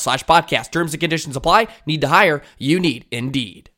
[0.00, 0.72] slash podcast.
[0.72, 1.68] Terms and conditions apply.
[1.86, 2.42] Need to hire?
[2.58, 3.69] You need Indeed.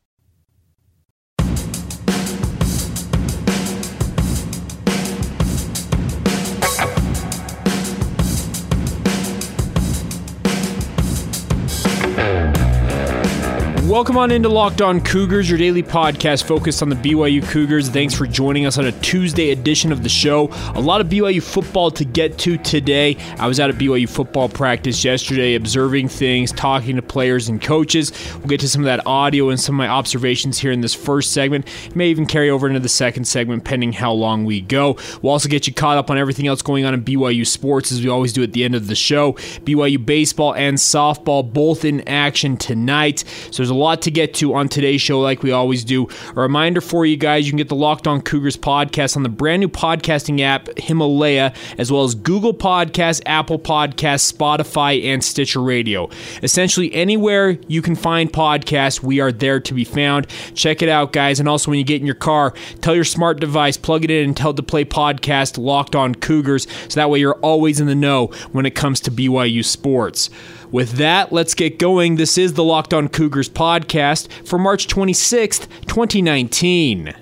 [13.92, 17.90] Welcome on into Locked On Cougars, your daily podcast focused on the BYU Cougars.
[17.90, 20.48] Thanks for joining us on a Tuesday edition of the show.
[20.74, 23.18] A lot of BYU football to get to today.
[23.38, 28.12] I was out at BYU football practice yesterday, observing things, talking to players and coaches.
[28.38, 30.94] We'll get to some of that audio and some of my observations here in this
[30.94, 31.68] first segment.
[31.84, 34.96] It May even carry over into the second segment, pending how long we go.
[35.20, 38.00] We'll also get you caught up on everything else going on in BYU sports, as
[38.02, 39.34] we always do at the end of the show.
[39.34, 43.22] BYU baseball and softball both in action tonight.
[43.50, 46.08] So there's a lot to get to on today's show, like we always do.
[46.30, 49.28] A reminder for you guys you can get the Locked On Cougars podcast on the
[49.28, 55.60] brand new podcasting app, Himalaya, as well as Google Podcasts, Apple Podcasts, Spotify, and Stitcher
[55.62, 56.08] Radio.
[56.42, 60.26] Essentially, anywhere you can find podcasts, we are there to be found.
[60.54, 61.40] Check it out, guys.
[61.40, 64.24] And also, when you get in your car, tell your smart device, plug it in,
[64.24, 66.66] and tell it to play podcast Locked On Cougars.
[66.88, 70.30] So that way you're always in the know when it comes to BYU sports.
[70.72, 72.16] With that, let's get going.
[72.16, 77.14] This is the Locked On Cougars podcast for March 26th, 2019.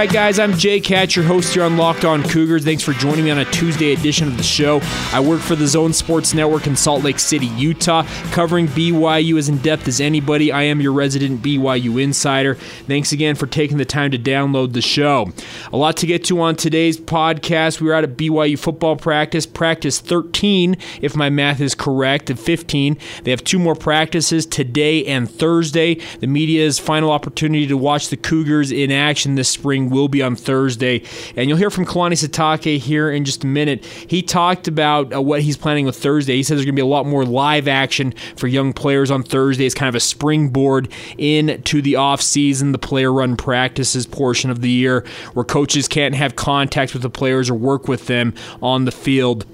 [0.00, 2.64] Right, guys, I'm Jake Hatch, your host here on Locked On Cougars.
[2.64, 4.80] Thanks for joining me on a Tuesday edition of the show.
[5.12, 9.50] I work for the Zone Sports Network in Salt Lake City, Utah, covering BYU as
[9.50, 10.50] in depth as anybody.
[10.50, 12.54] I am your resident BYU insider.
[12.54, 15.32] Thanks again for taking the time to download the show.
[15.70, 17.82] A lot to get to on today's podcast.
[17.82, 22.40] We were out at BYU football practice, practice 13, if my math is correct, and
[22.40, 22.96] 15.
[23.24, 25.96] They have two more practices today and Thursday.
[26.20, 30.36] The media's final opportunity to watch the Cougars in action this spring will be on
[30.36, 31.02] Thursday.
[31.36, 33.84] And you'll hear from Kalani Sitake here in just a minute.
[33.84, 36.36] He talked about uh, what he's planning with Thursday.
[36.36, 39.22] He says there's going to be a lot more live action for young players on
[39.22, 39.66] Thursday.
[39.66, 44.70] It's kind of a springboard into the off-season, the player run practices portion of the
[44.70, 48.92] year where coaches can't have contact with the players or work with them on the
[48.92, 49.44] field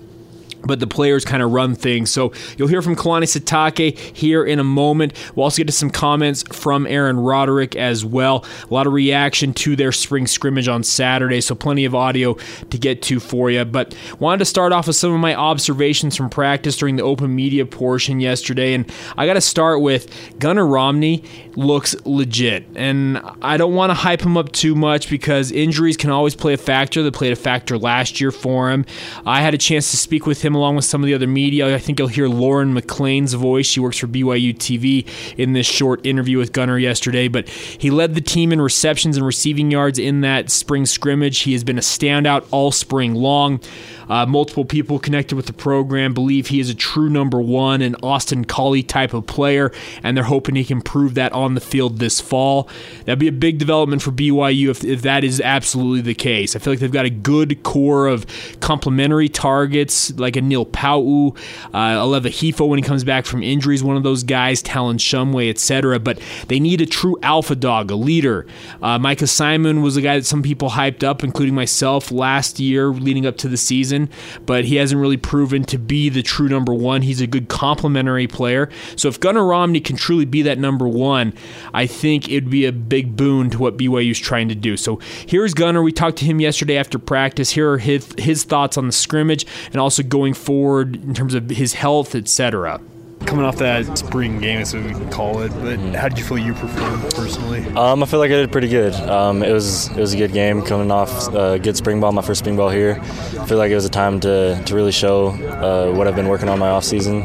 [0.67, 2.11] but the players kind of run things.
[2.11, 5.13] So you'll hear from Kalani Sitake here in a moment.
[5.35, 8.45] We'll also get to some comments from Aaron Roderick as well.
[8.69, 12.79] A lot of reaction to their spring scrimmage on Saturday, so plenty of audio to
[12.79, 13.65] get to for you.
[13.65, 17.35] But wanted to start off with some of my observations from practice during the open
[17.35, 21.25] media portion yesterday, and I got to start with Gunner Romney
[21.57, 26.11] looks legit, and I don't want to hype him up too much because injuries can
[26.11, 27.03] always play a factor.
[27.03, 28.85] They played a factor last year for him.
[29.25, 31.75] I had a chance to speak with him along with some of the other media.
[31.75, 33.67] I think you'll hear Lauren McLean's voice.
[33.67, 35.07] She works for BYU TV
[35.37, 37.29] in this short interview with Gunner yesterday.
[37.29, 41.41] But he led the team in receptions and receiving yards in that spring scrimmage.
[41.41, 43.61] He has been a standout all spring long.
[44.09, 47.97] Uh, multiple people connected with the program believe he is a true number one, an
[48.03, 49.73] Austin Collie type of player,
[50.03, 52.69] and they're hoping he can prove that on the field this fall.
[53.05, 56.57] That'd be a big development for BYU if, if that is absolutely the case.
[56.57, 58.27] I feel like they've got a good core of
[58.61, 61.37] complementary targets, like a Neil Pau'u,
[61.73, 65.51] uh, Aleva Hifo when he comes back from injuries, one of those guys, Talon Shumway,
[65.51, 65.99] etc.
[65.99, 68.47] But they need a true alpha dog, a leader.
[68.83, 72.89] Uh, Micah Simon was a guy that some people hyped up, including myself, last year
[72.89, 73.96] leading up to the season,
[74.45, 77.03] but he hasn't really proven to be the true number one.
[77.03, 78.69] He's a good complementary player.
[78.97, 81.33] So if Gunner Romney can truly be that number one,
[81.75, 84.77] I think it'd be a big boon to what BYU's trying to do.
[84.77, 85.83] So here's Gunner.
[85.83, 87.51] We talked to him yesterday after practice.
[87.51, 91.49] Here are his, his thoughts on the scrimmage and also going forward in terms of
[91.51, 92.81] his health, etc
[93.25, 95.51] coming off that spring game, as we can call it.
[95.61, 97.65] But how did you feel you performed personally?
[97.75, 98.95] Um, I feel like I did pretty good.
[98.95, 102.23] Um, it was it was a good game coming off a good spring ball, my
[102.23, 102.99] first spring ball here.
[103.01, 106.29] I feel like it was a time to, to really show uh, what I've been
[106.29, 107.23] working on my off season.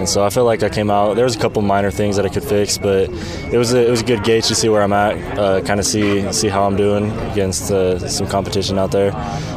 [0.00, 1.14] And so I feel like I came out.
[1.14, 3.10] There was a couple minor things that I could fix, but
[3.52, 5.78] it was a, it was a good gauge to see where I'm at, uh, kind
[5.78, 9.12] of see see how I'm doing against uh, some competition out there.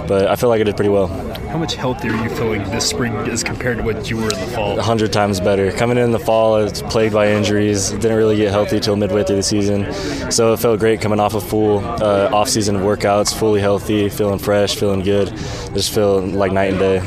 [0.08, 1.08] But I feel like I did pretty well.
[1.54, 4.40] How much healthier are you feeling this spring as compared to what you were in
[4.40, 4.80] the fall?
[4.80, 5.72] A hundred times better.
[5.72, 7.92] Coming in the fall, I was plagued by injuries.
[7.92, 9.94] Didn't really get healthy till midway through the season,
[10.32, 14.40] so it felt great coming off a full uh, off season workouts, fully healthy, feeling
[14.40, 15.28] fresh, feeling good.
[15.76, 17.00] Just feel like night and day.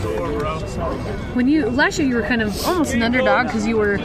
[1.35, 3.97] When you last year, you were kind of almost an underdog because you were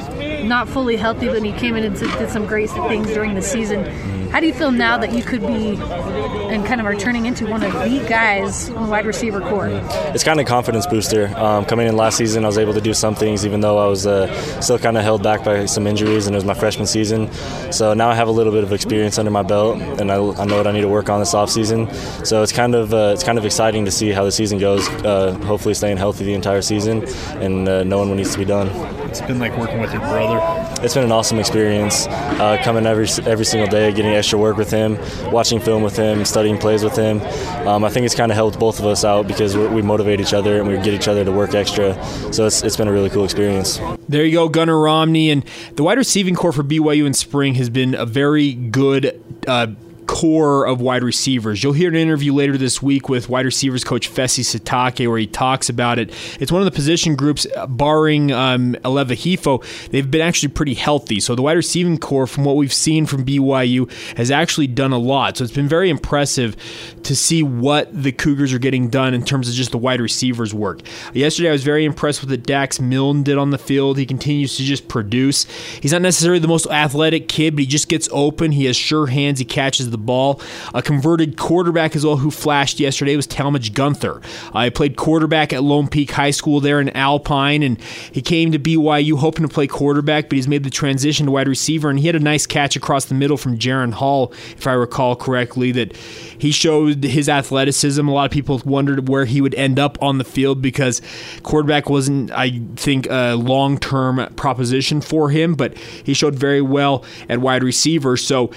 [0.41, 3.83] not fully healthy, but you came in and did some great things during the season
[4.31, 7.45] how do you feel now that you could be and kind of are turning into
[7.45, 9.67] one of the guys on the wide receiver core?
[10.13, 11.27] It's kind of a confidence booster.
[11.37, 13.87] Um, coming in last season, I was able to do some things, even though I
[13.87, 16.87] was uh, still kind of held back by some injuries, and it was my freshman
[16.87, 17.29] season.
[17.73, 20.45] So now I have a little bit of experience under my belt, and I, I
[20.45, 21.93] know what I need to work on this offseason.
[22.25, 24.87] So it's kind of uh, it's kind of exciting to see how the season goes.
[25.03, 27.03] Uh, hopefully, staying healthy the entire season
[27.41, 28.67] and uh, knowing what needs to be done.
[29.09, 30.70] It's been like working with your brother.
[30.83, 32.07] It's been an awesome experience.
[32.07, 34.97] Uh, coming every every single day, getting extra work with him,
[35.31, 37.21] watching film with him, studying plays with him.
[37.67, 40.33] Um, I think it's kind of helped both of us out because we motivate each
[40.33, 41.93] other and we get each other to work extra.
[42.33, 43.79] So it's, it's been a really cool experience.
[44.09, 45.29] There you go, Gunner Romney.
[45.29, 45.45] And
[45.75, 49.21] the wide receiving core for BYU in spring has been a very good.
[49.47, 49.67] Uh,
[50.11, 51.63] core of wide receivers.
[51.63, 55.25] You'll hear an interview later this week with wide receivers coach Fesi Sitake where he
[55.25, 56.11] talks about it.
[56.41, 60.73] It's one of the position groups, uh, barring um, Aleva Hifo, they've been actually pretty
[60.73, 61.21] healthy.
[61.21, 64.97] So the wide receiving core, from what we've seen from BYU, has actually done a
[64.97, 65.37] lot.
[65.37, 66.57] So it's been very impressive
[67.03, 70.53] to see what the Cougars are getting done in terms of just the wide receivers
[70.53, 70.81] work.
[71.13, 73.97] Yesterday, I was very impressed with what Dax Milne did on the field.
[73.97, 75.45] He continues to just produce.
[75.81, 78.51] He's not necessarily the most athletic kid, but he just gets open.
[78.51, 79.39] He has sure hands.
[79.39, 80.41] He catches the ball.
[80.73, 84.21] A converted quarterback as well who flashed yesterday was Talmadge Gunther.
[84.53, 87.81] I uh, played quarterback at Lone Peak High School there in Alpine, and
[88.11, 91.47] he came to BYU hoping to play quarterback, but he's made the transition to wide
[91.47, 94.73] receiver, and he had a nice catch across the middle from Jaren Hall, if I
[94.73, 98.07] recall correctly, that he showed his athleticism.
[98.07, 101.01] A lot of people wondered where he would end up on the field because
[101.43, 107.03] quarterback wasn't, I think, a long term proposition for him, but he showed very well
[107.29, 108.17] at wide receiver.
[108.17, 108.51] So,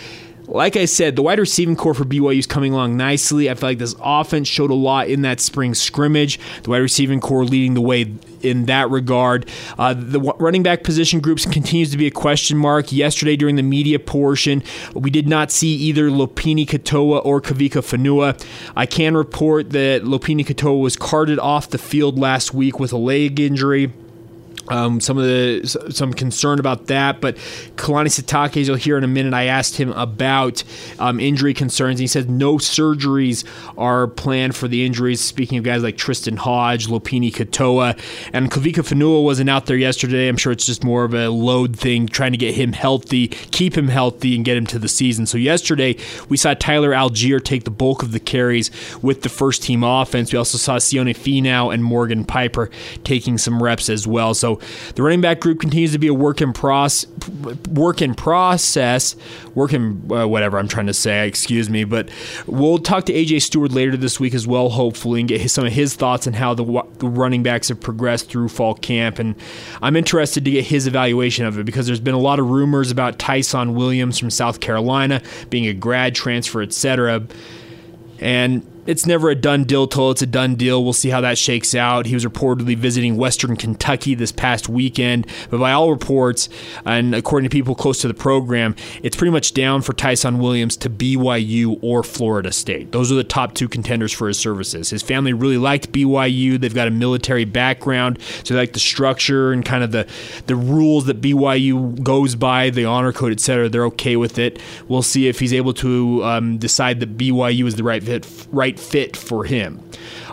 [0.46, 3.50] like I said, the wide receiving core for BYU is coming along nicely.
[3.50, 6.38] I feel like this offense showed a lot in that spring scrimmage.
[6.62, 8.12] The wide receiving core leading the way
[8.42, 9.48] in that regard.
[9.78, 12.92] Uh, the running back position groups continues to be a question mark.
[12.92, 14.62] Yesterday during the media portion,
[14.94, 18.40] we did not see either Lopini Katoa or Kavika Fonua.
[18.76, 22.98] I can report that Lopini Katoa was carted off the field last week with a
[22.98, 23.92] leg injury.
[24.68, 27.36] Um, some of the some concern about that, but
[27.76, 30.64] Kalani Sitake, as you'll hear in a minute, I asked him about
[30.98, 31.98] um, injury concerns.
[31.98, 33.44] He says no surgeries
[33.76, 35.20] are planned for the injuries.
[35.20, 37.98] Speaking of guys like Tristan Hodge, Lopini Katoa,
[38.32, 40.28] and Kavika Fonua wasn't out there yesterday.
[40.28, 43.76] I'm sure it's just more of a load thing, trying to get him healthy, keep
[43.76, 45.26] him healthy, and get him to the season.
[45.26, 45.96] So yesterday
[46.28, 48.70] we saw Tyler Allgeier take the bulk of the carries
[49.02, 50.32] with the first team offense.
[50.32, 52.70] We also saw Sione Finau and Morgan Piper
[53.04, 54.34] taking some reps as well.
[54.34, 54.53] So
[54.94, 57.06] the running back group continues to be a work in process,
[57.68, 59.16] work in process,
[59.54, 61.26] work in uh, whatever I'm trying to say.
[61.26, 62.10] Excuse me, but
[62.46, 65.66] we'll talk to AJ Stewart later this week as well, hopefully, and get his, some
[65.66, 66.64] of his thoughts on how the,
[66.98, 69.18] the running backs have progressed through fall camp.
[69.18, 69.34] And
[69.82, 72.90] I'm interested to get his evaluation of it because there's been a lot of rumors
[72.90, 77.26] about Tyson Williams from South Carolina being a grad transfer, etc.
[78.20, 80.82] And it's never a done deal till it's a done deal.
[80.82, 82.06] We'll see how that shakes out.
[82.06, 86.48] He was reportedly visiting Western Kentucky this past weekend, but by all reports,
[86.84, 90.76] and according to people close to the program, it's pretty much down for Tyson Williams
[90.78, 92.92] to BYU or Florida State.
[92.92, 94.90] Those are the top two contenders for his services.
[94.90, 96.60] His family really liked BYU.
[96.60, 100.06] They've got a military background, so they like the structure and kind of the
[100.46, 103.68] the rules that BYU goes by, the honor code, etc.
[103.68, 104.60] They're okay with it.
[104.88, 108.73] We'll see if he's able to um, decide that BYU is the right fit, right
[108.74, 109.80] right fit for him.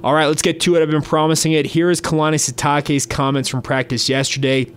[0.03, 0.81] All right, let's get to it.
[0.81, 1.65] I've been promising it.
[1.67, 4.71] Here is Kalani Sitake's comments from practice yesterday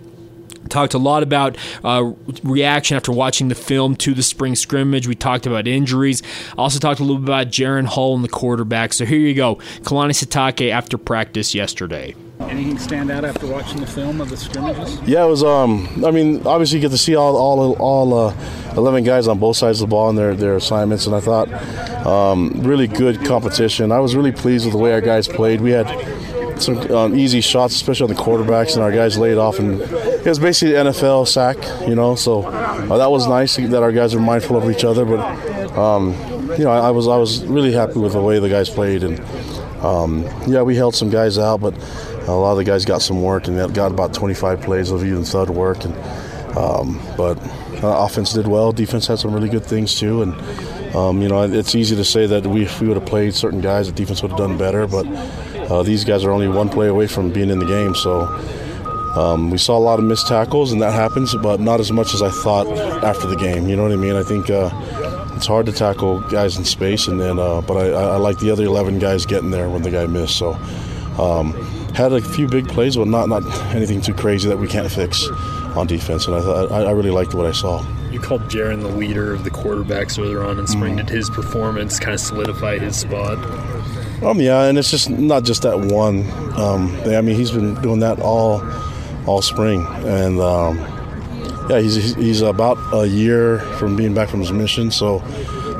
[0.67, 5.07] talked a lot about uh, reaction after watching the film to the spring scrimmage.
[5.07, 6.23] We talked about injuries.
[6.57, 8.91] Also talked a little bit about Jaren Hall and the quarterback.
[8.91, 12.15] So here you go, Kalani Sitake after practice yesterday.
[12.49, 15.01] Anything stand out after watching the film of the scrimmages?
[15.01, 15.43] Yeah, it was.
[15.43, 18.35] Um, I mean, obviously, you get to see all all all uh,
[18.75, 21.51] eleven guys on both sides of the ball and their their assignments, and I thought
[22.05, 23.91] um, really good competition.
[23.91, 25.61] I was really pleased with the way our guys played.
[25.61, 25.87] We had
[26.61, 29.59] some um, easy shots, especially on the quarterbacks, and our guys laid off.
[29.59, 32.15] And it was basically NFL sack, you know.
[32.15, 35.05] So uh, that was nice that our guys were mindful of each other.
[35.05, 35.19] But
[35.77, 36.13] um,
[36.57, 39.03] you know, I, I, was I was really happy with the way the guys played,
[39.03, 39.19] and
[39.83, 41.73] um, yeah, we held some guys out, but
[42.27, 45.23] a lot of the guys got some work, and got about 25 plays of even
[45.23, 45.83] thud work.
[45.85, 45.95] And
[46.57, 47.37] um, but
[47.83, 48.71] uh, offense did well.
[48.71, 50.35] Defense had some really good things too, and.
[50.95, 53.59] Um, you know, it's easy to say that we, if we would have played certain
[53.59, 54.87] guys, the defense would have done better.
[54.87, 55.05] But
[55.69, 57.95] uh, these guys are only one play away from being in the game.
[57.95, 58.21] So
[59.15, 62.13] um, we saw a lot of missed tackles, and that happens, but not as much
[62.13, 62.67] as I thought
[63.03, 63.67] after the game.
[63.67, 64.15] You know what I mean?
[64.15, 64.69] I think uh,
[65.35, 68.51] it's hard to tackle guys in space, and then uh, but I, I, like the
[68.51, 70.37] other 11 guys getting there when the guy missed.
[70.37, 70.53] So
[71.17, 71.53] um,
[71.95, 75.27] had a few big plays, but not not anything too crazy that we can't fix
[75.75, 76.27] on defense.
[76.27, 77.85] And I thought I, I really liked what I saw.
[78.11, 80.95] You called Jaren the leader of the quarterbacks earlier on in spring.
[80.95, 81.07] Mm.
[81.07, 83.37] Did his performance kind of solidify his spot?
[84.23, 86.29] Um, yeah, and it's just not just that one.
[86.57, 88.61] Um, I mean, he's been doing that all
[89.25, 90.77] all spring, and um,
[91.69, 95.19] yeah, he's he's about a year from being back from his mission, so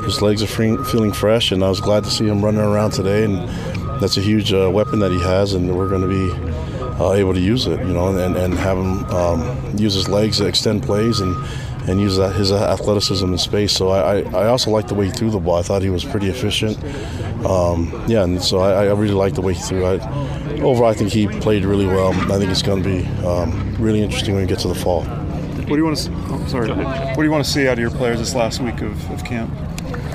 [0.04, 2.92] his legs are free, feeling fresh, and I was glad to see him running around
[2.92, 3.38] today, and
[4.00, 7.34] that's a huge uh, weapon that he has, and we're going to be uh, able
[7.34, 10.82] to use it, you know, and, and have him um, use his legs to extend
[10.82, 11.36] plays and
[11.88, 13.72] and use that, his athleticism in space.
[13.72, 15.56] So I, I also like the way he threw the ball.
[15.56, 16.82] I thought he was pretty efficient.
[17.46, 19.84] Um, yeah, and so I, I really like the way he threw.
[19.86, 20.00] I,
[20.62, 22.12] overall, I think he played really well.
[22.32, 25.04] I think it's going to be um, really interesting when we get to the fall.
[25.04, 26.10] What do you want to?
[26.12, 26.70] Oh, sorry.
[26.70, 29.24] What do you want to see out of your players this last week of, of
[29.24, 29.52] camp?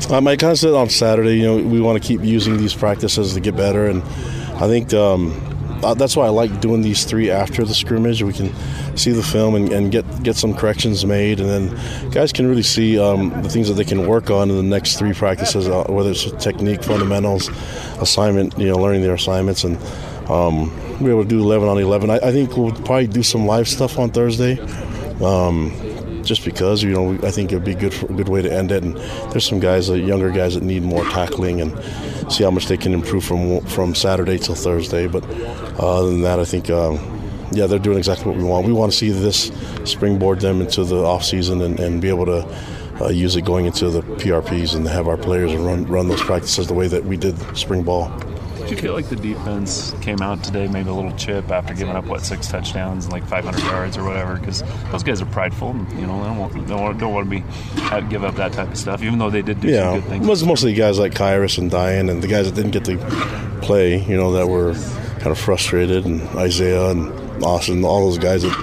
[0.09, 2.73] Um, I kind of said on Saturday, you know, we want to keep using these
[2.73, 4.01] practices to get better, and
[4.61, 5.31] I think um,
[5.83, 8.21] uh, that's why I like doing these three after the scrimmage.
[8.21, 8.53] We can
[8.97, 12.63] see the film and, and get get some corrections made, and then guys can really
[12.63, 15.85] see um, the things that they can work on in the next three practices, uh,
[15.89, 17.49] whether it's technique, fundamentals,
[17.99, 19.77] assignment, you know, learning their assignments, and
[20.29, 22.09] um, we're able to do 11 on 11.
[22.09, 24.59] I, I, think we'll probably do some live stuff on Thursday.
[25.21, 25.71] Um,
[26.23, 28.71] just because you know I think it'd be good for a good way to end
[28.71, 28.83] it.
[28.83, 28.97] And
[29.31, 31.71] there's some guys, uh, younger guys, that need more tackling and
[32.31, 35.07] see how much they can improve from from Saturday till Thursday.
[35.07, 35.23] But
[35.79, 36.69] uh, other than that, I think.
[36.69, 37.19] Um,
[37.53, 38.65] yeah, they're doing exactly what we want.
[38.65, 39.51] We want to see this
[39.83, 42.47] springboard them into the off season and, and be able to
[43.01, 46.67] uh, use it going into the PRPs and have our players run run those practices
[46.67, 48.09] the way that we did spring ball.
[48.71, 52.05] You feel like the defense came out today, maybe a little chip after giving up
[52.05, 54.37] what six touchdowns and like 500 yards or whatever?
[54.37, 57.29] Because those guys are prideful, and, you know, they don't want, don't want, don't want
[57.29, 59.99] to be give up that type of stuff, even though they did do yeah, some
[59.99, 60.25] good things.
[60.25, 62.97] It was mostly guys like Kyrus and Diane and the guys that didn't get to
[63.61, 64.73] play, you know, that were
[65.19, 68.53] kind of frustrated, and Isaiah and Austin, all those guys that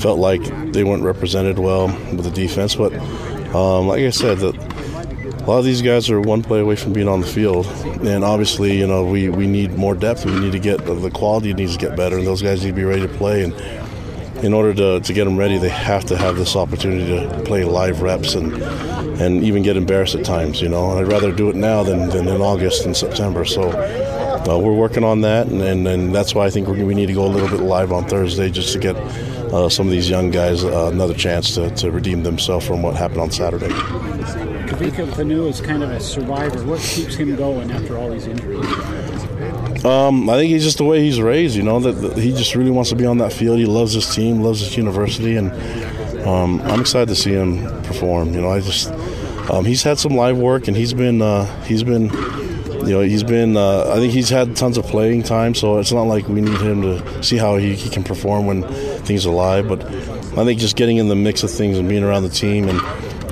[0.00, 0.42] felt like
[0.72, 2.74] they weren't represented well with the defense.
[2.74, 2.92] But
[3.54, 4.71] um, like I said, that
[5.42, 7.66] a lot of these guys are one play away from being on the field,
[8.06, 10.24] and obviously, you know, we, we need more depth.
[10.24, 12.76] We need to get the quality needs to get better, and those guys need to
[12.76, 13.42] be ready to play.
[13.42, 13.52] And
[14.44, 17.64] in order to, to get them ready, they have to have this opportunity to play
[17.64, 18.52] live reps and
[19.20, 20.62] and even get embarrassed at times.
[20.62, 23.44] You know, and I'd rather do it now than, than in August and September.
[23.44, 23.70] So
[24.48, 27.14] uh, we're working on that, and, and, and, that's why I think we need to
[27.14, 30.30] go a little bit live on Thursday just to get uh, some of these young
[30.30, 33.72] guys uh, another chance to, to redeem themselves from what happened on Saturday.
[34.82, 36.64] Kavika Fonua is kind of a survivor.
[36.64, 38.64] What keeps him going after all these injuries?
[39.84, 41.54] Um, I think he's just the way he's raised.
[41.54, 43.58] You know that, that, he just really wants to be on that field.
[43.58, 45.52] He loves his team, loves his university, and
[46.26, 48.34] um, I'm excited to see him perform.
[48.34, 48.90] You know, I just
[49.52, 52.10] um, he's had some live work, and he's been uh, he's been
[52.84, 55.92] you know, he's been, uh, I think he's had tons of playing time, so it's
[55.92, 58.64] not like we need him to see how he, he can perform when
[59.04, 59.68] things are live.
[59.68, 62.68] But I think just getting in the mix of things and being around the team
[62.68, 62.80] and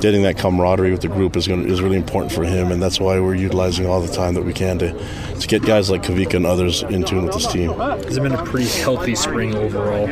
[0.01, 2.99] getting that camaraderie with the group is going is really important for him, and that's
[2.99, 4.93] why we're utilizing all the time that we can to
[5.41, 7.73] to get guys like Kavika and others in tune with this team.
[7.73, 10.09] Has it been a pretty healthy spring overall?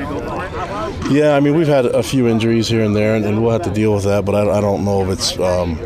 [1.11, 3.63] Yeah, I mean we've had a few injuries here and there, and, and we'll have
[3.63, 4.25] to deal with that.
[4.25, 5.79] But I, I don't know if it's um,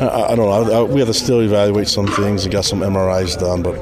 [0.00, 0.50] I, I don't know.
[0.50, 3.76] I, I, we have to still evaluate some things and got some MRIs done, but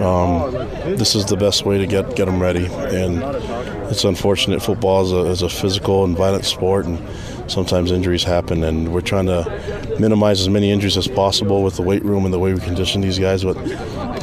[0.00, 0.52] um,
[0.96, 2.66] this is the best way to get get them ready.
[2.66, 3.22] And
[3.92, 4.62] it's unfortunate.
[4.62, 6.98] Football is a, is a physical and violent sport, and
[7.50, 8.64] sometimes injuries happen.
[8.64, 12.32] And we're trying to minimize as many injuries as possible with the weight room and
[12.32, 13.44] the way we condition these guys.
[13.44, 13.56] But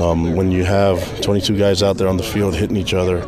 [0.01, 3.19] um, when you have 22 guys out there on the field hitting each other,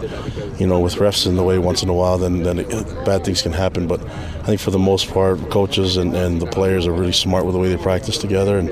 [0.57, 2.69] you know, with refs in the way once in a while, then then it,
[3.05, 3.88] bad things can happen.
[3.88, 7.45] But I think for the most part, coaches and, and the players are really smart
[7.45, 8.69] with the way they practice together, and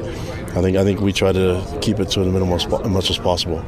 [0.57, 3.19] I think I think we try to keep it to the minimum as much as
[3.19, 3.63] possible.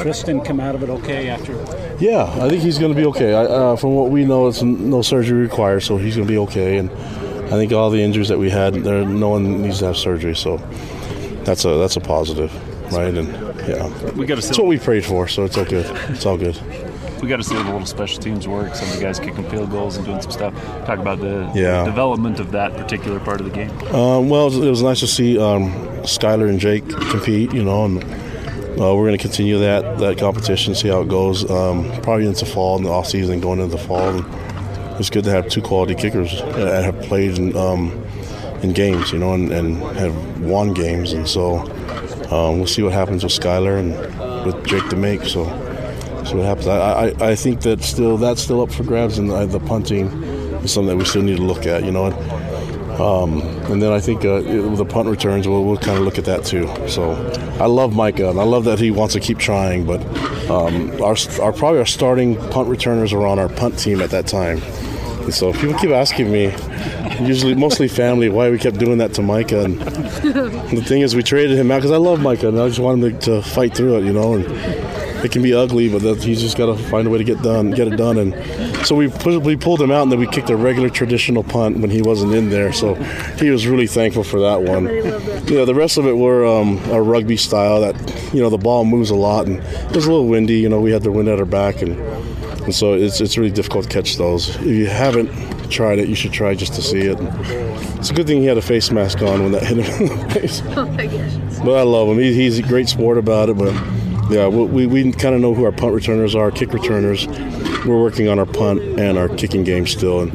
[0.00, 1.54] Tristan come out of it okay after?
[2.02, 3.32] Yeah, I think he's going to be okay.
[3.32, 6.38] I, uh, from what we know, it's no surgery required, so he's going to be
[6.38, 6.78] okay.
[6.78, 9.96] And I think all the injuries that we had, there no one needs to have
[9.96, 10.56] surgery, so
[11.44, 12.52] that's a that's a positive,
[12.92, 13.14] right?
[13.14, 13.28] And
[13.68, 14.46] yeah, we got to.
[14.46, 15.86] That's what we prayed for, so it's all good.
[16.10, 16.60] It's all good
[17.22, 18.74] we got to see the little special teams work.
[18.74, 20.54] Some of the guys kicking field goals and doing some stuff.
[20.86, 21.84] Talk about the yeah.
[21.84, 23.70] development of that particular part of the game.
[23.94, 25.70] Um, well, it was nice to see um,
[26.02, 27.54] Skylar and Jake compete.
[27.54, 28.02] You know, and
[28.80, 31.48] uh, we're going to continue that that competition, see how it goes.
[31.50, 34.08] Um, probably into fall in the off season, going into the fall.
[34.08, 37.90] And it's good to have two quality kickers that have played in, um,
[38.62, 41.12] in games, you know, and, and, have won games.
[41.12, 41.58] And so
[42.30, 45.22] um, we'll see what happens with Skylar and with Jake to make.
[45.24, 45.44] So
[46.24, 46.66] see what happens.
[46.66, 50.06] I, I, I think that still that's still up for grabs, and the, the punting
[50.62, 51.84] is something that we still need to look at.
[51.84, 52.10] You know.
[53.00, 56.24] Um, and then I think uh, the punt returns, we'll, we'll kind of look at
[56.26, 56.66] that too.
[56.88, 57.12] So
[57.60, 59.86] I love Micah, and I love that he wants to keep trying.
[59.86, 60.00] But
[60.50, 64.26] um, our, our probably our starting punt returners are on our punt team at that
[64.26, 64.62] time.
[65.22, 66.52] And so people keep asking me,
[67.20, 69.64] usually mostly family, why we kept doing that to Micah.
[69.64, 72.80] And the thing is, we traded him out because I love Micah, and I just
[72.80, 74.34] want him to, to fight through it, you know.
[74.34, 74.46] And
[75.24, 77.42] it can be ugly, but that, he's just got to find a way to get
[77.42, 78.18] done, get it done.
[78.18, 81.78] And so we we pulled him out, and then we kicked a regular traditional punt
[81.78, 82.72] when he wasn't in there.
[82.72, 82.94] So
[83.38, 84.86] he was really thankful for that one.
[85.46, 87.94] Yeah, the rest of it were um, a rugby style that
[88.34, 90.58] you know the ball moves a lot, and it was a little windy.
[90.58, 91.98] You know, we had the wind at our back, and
[92.64, 94.56] and so it's it's really difficult to catch those.
[94.56, 95.30] If you haven't
[95.70, 97.18] tried it, you should try just to see it.
[97.98, 100.18] It's a good thing he had a face mask on when that hit him in
[100.18, 100.62] the face.
[100.76, 101.32] Oh my gosh.
[101.64, 102.18] But I love him.
[102.18, 103.72] He, he's a great sport about it, but
[104.30, 107.26] yeah, we, we kind of know who our punt returners are, kick returners.
[107.84, 110.32] We're working on our punt and our kicking game still, and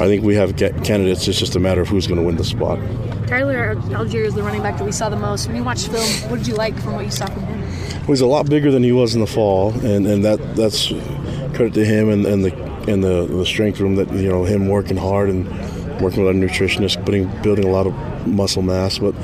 [0.00, 1.26] I think we have candidates.
[1.28, 2.78] It's just a matter of who's going to win the spot.
[3.26, 5.46] Tyler Allgeier is the running back that we saw the most.
[5.46, 7.60] When you watched film, what did you like from what you saw from him?
[8.00, 10.88] Well, he's a lot bigger than he was in the fall, and, and that that's
[11.54, 14.68] credit to him and, and the and the, the strength room that you know him
[14.68, 15.46] working hard and
[16.00, 18.98] working with our nutritionist, putting building a lot of muscle mass.
[18.98, 19.14] But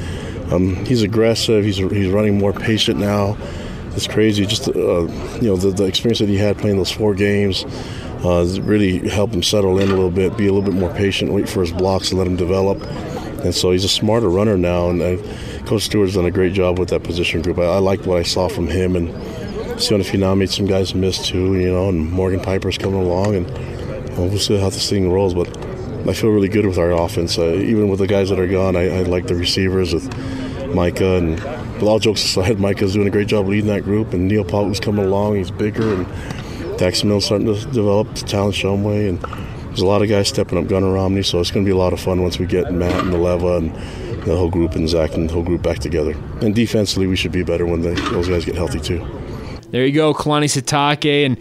[0.53, 1.65] um, he's aggressive.
[1.65, 3.37] He's he's running more patient now
[3.97, 4.47] it's crazy.
[4.47, 7.65] Just uh, you know the, the experience that he had playing those four games
[8.25, 11.33] uh, really helped him settle in a little bit, be a little bit more patient,
[11.33, 12.83] wait for his blocks and let him develop.
[13.45, 14.89] And so he's a smarter runner now.
[14.89, 15.17] And uh,
[15.67, 17.59] Coach Stewart's done a great job with that position group.
[17.59, 18.97] I, I liked what I saw from him.
[18.97, 19.11] And
[19.79, 21.91] Sione Finau made some guys miss too, you know.
[21.91, 23.51] And Morgan Piper's coming along, and
[24.17, 25.35] well, we'll see how this thing rolls.
[25.35, 25.49] But
[26.09, 27.39] I feel really good with our offense.
[27.39, 31.17] Uh, even with the guys that are gone, I, I like the receivers with Micah
[31.17, 34.45] and but all jokes aside, Micah's doing a great job leading that group, and Neil
[34.45, 35.37] was coming along.
[35.37, 39.21] He's bigger, and Dax Milne's starting to develop the Talon Shumway, and
[39.69, 41.77] there's a lot of guys stepping up Gunner Romney, so it's going to be a
[41.77, 43.75] lot of fun once we get Matt and the Leva and
[44.23, 46.17] the whole group and Zach and the whole group back together.
[46.41, 49.05] And defensively, we should be better when those guys get healthy too.
[49.71, 51.37] There you go, Kalani Sitake, and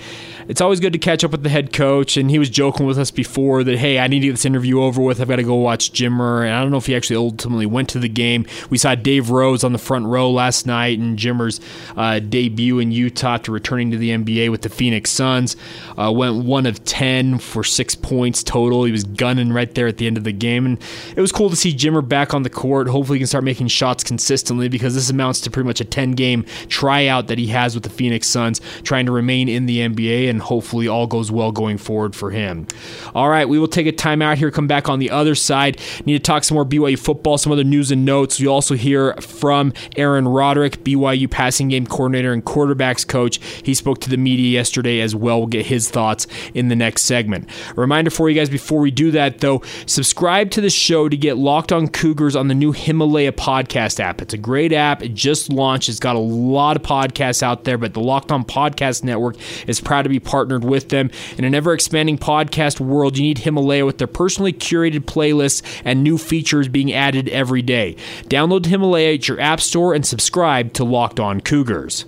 [0.47, 2.17] it's always good to catch up with the head coach.
[2.17, 4.81] And he was joking with us before that, hey, I need to get this interview
[4.81, 5.21] over with.
[5.21, 6.45] I've got to go watch Jimmer.
[6.45, 8.45] And I don't know if he actually ultimately went to the game.
[8.69, 11.59] We saw Dave Rose on the front row last night and Jimmer's
[11.95, 15.55] uh, debut in Utah to returning to the NBA with the Phoenix Suns.
[15.97, 18.83] Uh, went one of 10 for six points total.
[18.83, 20.65] He was gunning right there at the end of the game.
[20.65, 20.81] And
[21.15, 22.87] it was cool to see Jimmer back on the court.
[22.87, 26.11] Hopefully, he can start making shots consistently because this amounts to pretty much a 10
[26.11, 30.32] game tryout that he has with the Phoenix Suns, trying to remain in the NBA
[30.33, 32.67] and hopefully all goes well going forward for him.
[33.15, 35.79] All right, we will take a timeout here, come back on the other side.
[36.05, 38.39] Need to talk some more BYU football, some other news and notes.
[38.39, 43.39] We also hear from Aaron Roderick, BYU passing game coordinator and quarterbacks coach.
[43.63, 45.39] He spoke to the media yesterday as well.
[45.39, 47.49] We'll get his thoughts in the next segment.
[47.71, 51.17] A reminder for you guys before we do that, though, subscribe to the show to
[51.17, 54.21] get locked on Cougars on the new Himalaya podcast app.
[54.21, 55.03] It's a great app.
[55.03, 55.89] It just launched.
[55.89, 59.35] It's got a lot of podcasts out there, but the Locked On Podcast Network
[59.67, 61.11] is proud to be partnered with them.
[61.37, 66.03] In an ever expanding podcast world, you need Himalaya with their personally curated playlists and
[66.03, 67.95] new features being added every day.
[68.23, 72.05] Download Himalaya at your app store and subscribe to Locked On Cougars.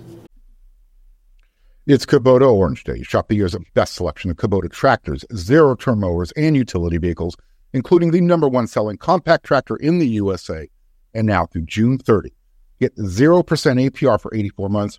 [1.86, 3.02] It's Kubota Orange Day.
[3.04, 7.36] Shop the year's best selection of Kubota tractors, zero turn mowers, and utility vehicles,
[7.72, 10.68] including the number one selling compact tractor in the USA.
[11.14, 12.32] And now through June 30,
[12.80, 14.98] get 0% APR for 84 months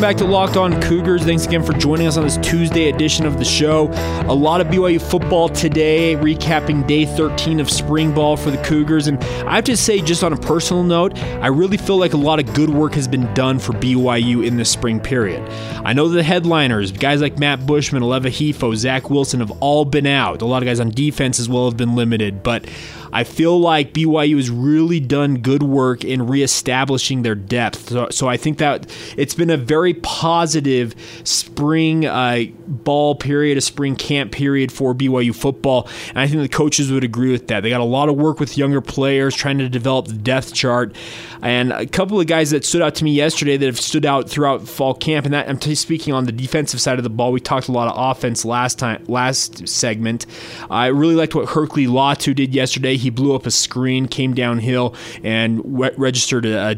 [0.00, 1.24] Welcome back to Locked On Cougars.
[1.24, 3.90] Thanks again for joining us on this Tuesday edition of the show.
[4.28, 9.08] A lot of BYU football today, recapping day 13 of spring ball for the Cougars.
[9.08, 12.16] And I have to say, just on a personal note, I really feel like a
[12.16, 15.46] lot of good work has been done for BYU in this spring period.
[15.84, 20.06] I know the headliners, guys like Matt Bushman, Aleva Hifo, Zach Wilson, have all been
[20.06, 20.40] out.
[20.40, 22.42] A lot of guys on defense as well have been limited.
[22.42, 22.66] But
[23.12, 27.90] I feel like BYU has really done good work in reestablishing their depth.
[27.90, 30.94] So, so I think that it's been a very positive
[31.24, 35.88] spring uh, ball period, a spring camp period for BYU football.
[36.10, 37.60] And I think the coaches would agree with that.
[37.60, 40.94] They got a lot of work with younger players, trying to develop the depth chart.
[41.42, 44.28] And a couple of guys that stood out to me yesterday that have stood out
[44.28, 47.32] throughout fall camp, and that I'm speaking on the defensive side of the ball.
[47.32, 50.26] We talked a lot of offense last time, last segment.
[50.70, 52.96] I really liked what Herkley Latu did yesterday.
[53.00, 55.60] He blew up a screen, came downhill, and
[55.98, 56.76] registered a, a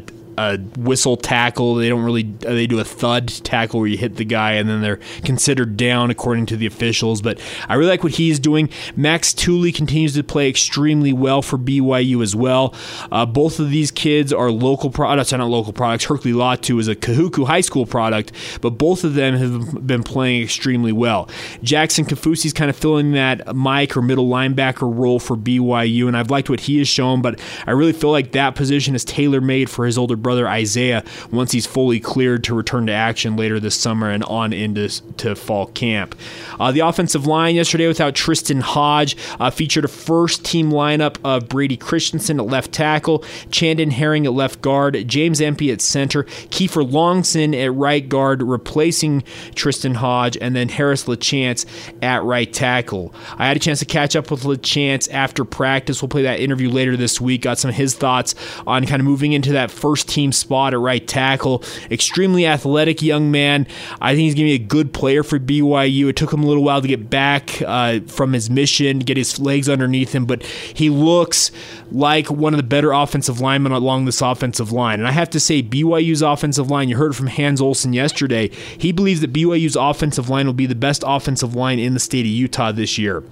[0.76, 1.74] whistle tackle.
[1.76, 4.80] They don't really they do a thud tackle where you hit the guy and then
[4.80, 7.22] they're considered down according to the officials.
[7.22, 8.68] But I really like what he's doing.
[8.96, 12.74] Max Tooley continues to play extremely well for BYU as well.
[13.10, 16.04] Uh, both of these kids are local products, not local products.
[16.04, 20.42] Herkley Latu is a Kahuku High School product, but both of them have been playing
[20.42, 21.28] extremely well.
[21.62, 26.16] Jackson Kaufusi is kind of filling that Mike or middle linebacker role for BYU, and
[26.16, 27.22] I've liked what he has shown.
[27.22, 31.04] But I really feel like that position is tailor made for his older brother Isaiah
[31.30, 35.34] once he's fully cleared to return to action later this summer and on into to
[35.34, 36.14] fall camp.
[36.58, 41.48] Uh, the offensive line yesterday without Tristan Hodge uh, featured a first team lineup of
[41.48, 46.88] Brady Christensen at left tackle, Chandon Herring at left guard, James Empey at center, Kiefer
[46.88, 49.22] Longson at right guard, replacing
[49.54, 51.66] Tristan Hodge, and then Harris LaChance
[52.02, 53.14] at right tackle.
[53.38, 56.02] I had a chance to catch up with LaChance after practice.
[56.02, 57.42] We'll play that interview later this week.
[57.42, 58.34] Got some of his thoughts
[58.66, 61.64] on kind of moving into that first team spot at right tackle.
[61.90, 63.66] Extremely athletic young man.
[64.00, 66.08] I think he's going to be a good player for BYU.
[66.08, 69.40] It took him a little while to get back uh, from his mission, get his
[69.40, 71.50] legs underneath him, but he looks
[71.90, 75.00] like one of the better offensive linemen along this offensive line.
[75.00, 78.92] And I have to say, BYU's offensive line, you heard from Hans Olsen yesterday, he
[78.92, 82.26] believes that BYU's offensive line will be the best offensive line in the state of
[82.26, 83.22] Utah this year.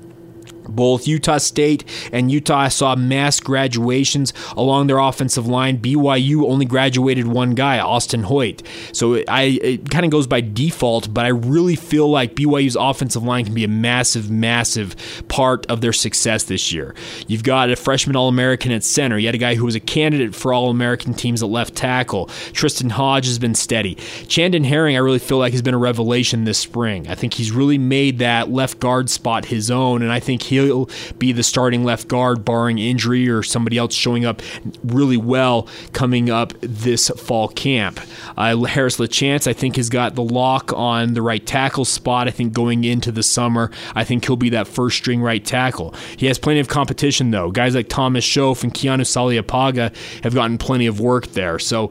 [0.70, 5.78] Both Utah State and Utah saw mass graduations along their offensive line.
[5.78, 8.62] BYU only graduated one guy, Austin Hoyt.
[8.92, 12.76] So it, I, it kind of goes by default, but I really feel like BYU's
[12.76, 14.94] offensive line can be a massive, massive
[15.28, 16.94] part of their success this year.
[17.26, 19.18] You've got a freshman All American at center.
[19.18, 22.26] You had a guy who was a candidate for All American teams at left tackle.
[22.52, 23.96] Tristan Hodge has been steady.
[24.28, 27.08] Chandon Herring, I really feel like, has been a revelation this spring.
[27.08, 30.59] I think he's really made that left guard spot his own, and I think he'll
[30.64, 34.42] he'll be the starting left guard, barring injury or somebody else showing up
[34.84, 38.00] really well coming up this fall camp.
[38.36, 42.28] Uh, Harris LaChance, I think, has got the lock on the right tackle spot.
[42.28, 45.94] I think going into the summer, I think he'll be that first string right tackle.
[46.16, 47.50] He has plenty of competition, though.
[47.50, 51.58] Guys like Thomas Shoaf and Keanu Saleapaga have gotten plenty of work there.
[51.58, 51.90] So,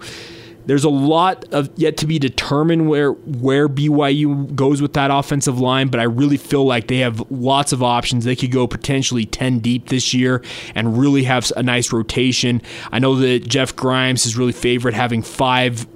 [0.70, 5.60] there's a lot of yet to be determined where where BYU goes with that offensive
[5.60, 8.24] line, but I really feel like they have lots of options.
[8.24, 10.44] They could go potentially 10 deep this year
[10.76, 12.62] and really have a nice rotation.
[12.92, 15.88] I know that Jeff Grimes is really favorite having five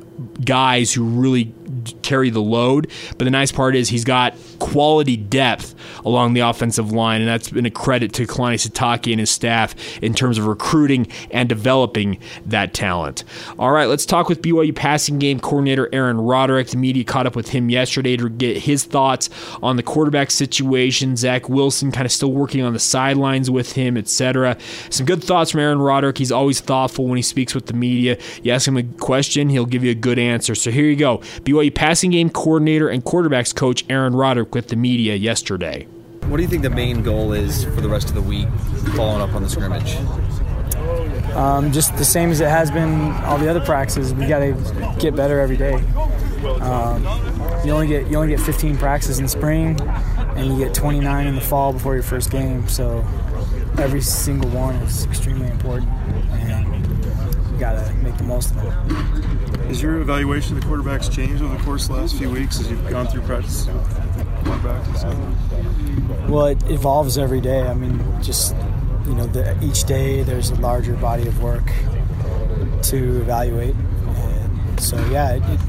[0.43, 1.53] guys who really
[2.01, 2.89] carry the load.
[3.17, 7.49] But the nice part is he's got quality depth along the offensive line, and that's
[7.49, 12.19] been a credit to Kalani Sitake and his staff in terms of recruiting and developing
[12.45, 13.23] that talent.
[13.59, 16.67] All right, let's talk with BYU passing game coordinator Aaron Roderick.
[16.69, 19.29] The media caught up with him yesterday to get his thoughts
[19.61, 21.15] on the quarterback situation.
[21.15, 24.57] Zach Wilson kind of still working on the sidelines with him, etc.
[24.89, 26.17] Some good thoughts from Aaron Roderick.
[26.17, 28.17] He's always thoughtful when he speaks with the media.
[28.41, 30.55] You ask him a question, he'll give you a good answer.
[30.55, 31.19] So here you go.
[31.43, 35.87] BYU passing game coordinator and quarterbacks coach Aaron Roderick with the media yesterday.
[36.27, 38.47] What do you think the main goal is for the rest of the week
[38.95, 39.95] following up on the scrimmage?
[41.35, 44.13] Um, just the same as it has been all the other practices.
[44.13, 45.75] We got to get better every day.
[46.61, 47.03] Um,
[47.65, 51.35] you only get you only get 15 practices in spring, and you get 29 in
[51.35, 52.67] the fall before your first game.
[52.67, 53.05] So
[53.77, 55.89] every single one is extremely important
[56.53, 57.02] got
[57.71, 58.71] to make the most of them.
[59.67, 62.59] Has your evaluation of the quarterbacks changed over the course of the last few weeks
[62.59, 63.65] as you've gone through practice?
[63.65, 66.29] Quarterbacks and stuff?
[66.29, 67.61] Well, it evolves every day.
[67.61, 68.55] I mean, just
[69.05, 71.65] you know, the, each day there's a larger body of work
[72.83, 75.59] to evaluate, and so yeah, it, it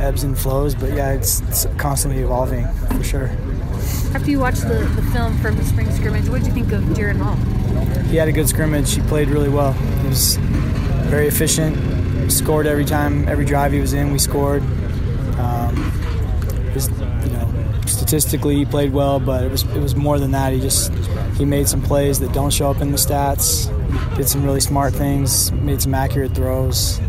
[0.00, 0.74] ebbs and flows.
[0.74, 3.30] But yeah, it's, it's constantly evolving for sure.
[4.14, 6.82] After you watched the, the film from the spring scrimmage, what did you think of
[6.96, 7.36] Jaren Hall?
[8.04, 8.94] He had a good scrimmage.
[8.94, 9.72] He played really well.
[9.72, 10.36] He was
[11.10, 11.76] very efficient.
[12.30, 14.62] Scored every time, every drive he was in, we scored.
[15.38, 15.74] Um,
[16.72, 17.52] his, you know,
[17.84, 20.52] statistically he played well, but it was it was more than that.
[20.52, 20.92] He just
[21.36, 23.66] he made some plays that don't show up in the stats.
[24.16, 25.50] Did some really smart things.
[25.52, 27.00] Made some accurate throws,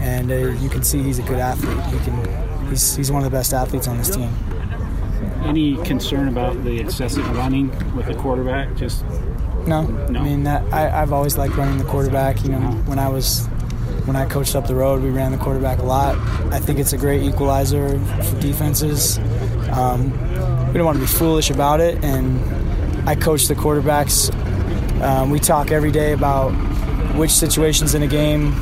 [0.00, 1.80] and uh, you can see he's a good athlete.
[1.86, 2.68] He can.
[2.68, 4.30] He's he's one of the best athletes on this team.
[5.44, 8.76] Any concern about the excessive running with the quarterback?
[8.76, 9.04] Just
[9.66, 10.20] No, No.
[10.20, 12.42] I mean that I, I've always liked running the quarterback.
[12.44, 13.46] You know, when I was
[14.06, 16.16] when I coached up the road, we ran the quarterback a lot.
[16.52, 19.18] I think it's a great equalizer for defenses.
[19.72, 20.10] Um,
[20.68, 22.38] we don't want to be foolish about it, and
[23.08, 24.32] I coach the quarterbacks.
[25.02, 26.50] Um, we talk every day about
[27.16, 28.52] which situations in a game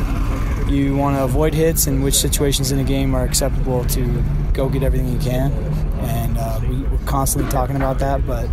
[0.69, 4.69] you want to avoid hits and which situations in a game are acceptable to go
[4.69, 5.53] get everything you can.
[6.01, 8.49] And uh, we, we're constantly talking about that, but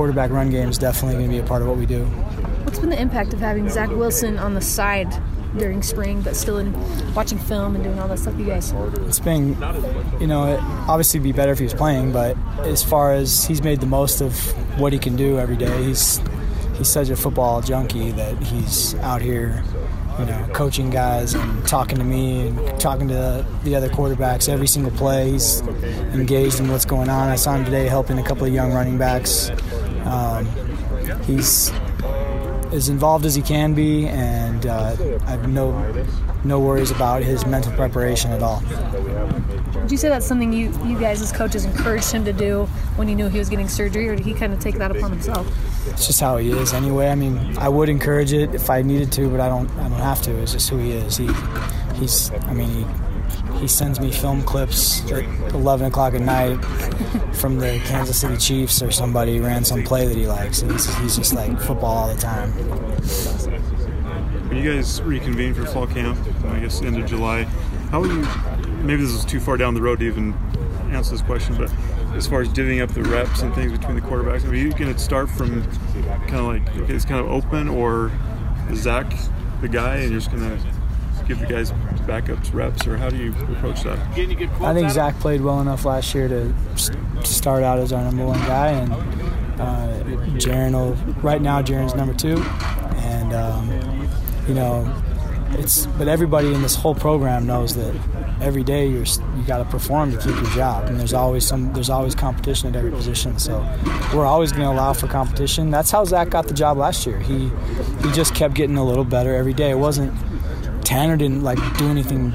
[0.00, 2.06] quarterback run game is definitely going to be a part of what we do.
[2.64, 5.12] What's been the impact of having Zach Wilson on the side
[5.58, 6.72] during spring, but still in
[7.12, 8.34] watching film and doing all that stuff?
[8.38, 8.72] You guys.
[9.00, 9.48] It's been,
[10.18, 10.58] you know, it
[10.88, 14.22] obviously be better if he was playing, but as far as he's made the most
[14.22, 14.34] of
[14.80, 16.18] what he can do every day, he's
[16.78, 19.62] he's such a football junkie that he's out here,
[20.18, 24.66] you know, coaching guys and talking to me and talking to the other quarterbacks every
[24.66, 25.32] single play.
[25.32, 25.60] He's
[26.14, 27.28] engaged in what's going on.
[27.28, 29.50] I saw him today helping a couple of young running backs.
[30.04, 30.46] Um,
[31.24, 31.70] he's
[32.72, 35.72] as involved as he can be, and uh, I have no
[36.44, 38.62] no worries about his mental preparation at all.
[39.74, 42.64] Would you say that's something you, you guys as coaches encouraged him to do
[42.96, 45.10] when he knew he was getting surgery, or did he kind of take that upon
[45.10, 45.46] himself?
[45.88, 47.08] It's just how he is anyway.
[47.08, 49.70] I mean, I would encourage it if I needed to, but I don't.
[49.72, 50.30] I don't have to.
[50.42, 51.16] It's just who he is.
[51.16, 51.28] He,
[51.94, 52.30] he's.
[52.30, 52.86] I mean, he
[53.60, 56.56] he sends me film clips at 11 o'clock at night
[57.34, 60.62] from the Kansas City Chiefs or somebody ran some play that he likes.
[60.62, 62.50] And he's, he's just like football all the time.
[64.48, 67.44] When you guys reconvene for fall camp, I guess end of July,
[67.90, 68.26] how will you?
[68.82, 70.32] Maybe this is too far down the road to even
[70.90, 71.70] answer this question, but
[72.16, 74.92] as far as divvying up the reps and things between the quarterbacks, are you going
[74.92, 75.62] to start from
[76.26, 78.10] kind of like okay, it's kind of open, or
[78.74, 79.12] Zach
[79.60, 80.79] the guy, and you're just going to
[81.30, 81.70] give the guys
[82.06, 83.98] backups reps, or how do you approach that?
[84.60, 86.52] I think Zach played well enough last year to,
[87.24, 88.92] start out as our number one guy, and
[89.60, 90.02] uh,
[90.38, 90.94] Jaren will.
[91.22, 92.36] Right now, Jaren's number two,
[93.04, 94.08] and um,
[94.48, 95.02] you know,
[95.52, 95.86] it's.
[95.86, 97.94] But everybody in this whole program knows that
[98.40, 101.72] every day you're you got to perform to keep your job, and there's always some.
[101.72, 103.60] There's always competition at every position, so
[104.14, 105.70] we're always going to allow for competition.
[105.70, 107.20] That's how Zach got the job last year.
[107.20, 107.50] He
[108.02, 109.70] he just kept getting a little better every day.
[109.70, 110.12] It wasn't
[110.90, 112.30] Tanner didn't like do anything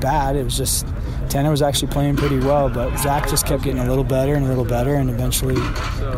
[0.00, 0.34] bad.
[0.34, 0.84] It was just
[1.28, 4.44] Tanner was actually playing pretty well, but Zach just kept getting a little better and
[4.44, 5.54] a little better, and eventually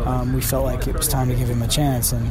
[0.06, 2.12] um, we felt like it was time to give him a chance.
[2.12, 2.26] And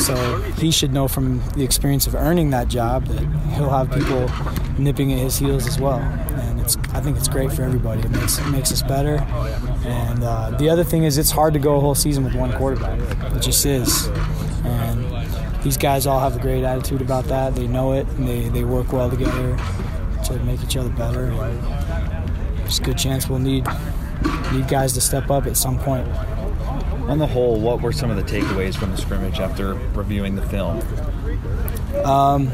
[0.00, 3.20] so he should know from the experience of earning that job that
[3.56, 4.26] he'll have people
[4.82, 5.98] nipping at his heels as well.
[5.98, 8.00] And it's I think it's great for everybody.
[8.00, 9.16] It makes it makes us better.
[9.84, 12.54] And uh, the other thing is it's hard to go a whole season with one
[12.54, 12.98] quarterback.
[13.36, 14.08] It just is.
[15.68, 17.54] These guys all have a great attitude about that.
[17.54, 19.54] They know it, and they, they work well together
[20.24, 21.24] to make each other better.
[21.26, 23.66] And there's a good chance we'll need
[24.50, 26.08] need guys to step up at some point.
[27.10, 30.46] On the whole, what were some of the takeaways from the scrimmage after reviewing the
[30.46, 30.80] film?
[32.02, 32.50] Um,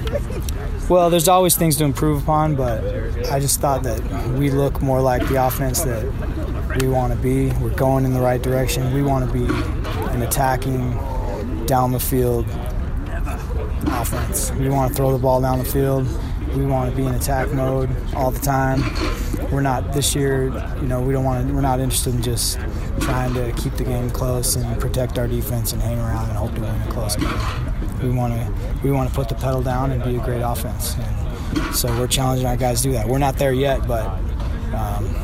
[0.88, 2.83] well, there's always things to improve upon, but
[3.31, 4.03] I just thought that
[4.37, 6.05] we look more like the offense that
[6.81, 7.53] we want to be.
[7.62, 8.92] We're going in the right direction.
[8.92, 9.44] We want to be
[10.11, 10.98] an attacking,
[11.66, 12.46] down the field
[14.05, 14.51] offense.
[14.53, 16.07] We want to throw the ball down the field.
[16.55, 18.83] We want to be in attack mode all the time.
[19.51, 20.45] We're not this year.
[20.81, 21.55] You know, we don't want to.
[21.55, 22.59] We're not interested in just
[23.01, 26.55] trying to keep the game close and protect our defense and hang around and hope
[26.55, 27.29] to win a close game.
[28.03, 28.55] We want to.
[28.85, 30.97] We want to put the pedal down and be a great offense.
[30.97, 33.09] And so we're challenging our guys to do that.
[33.09, 34.07] We're not there yet, but
[34.75, 35.14] um,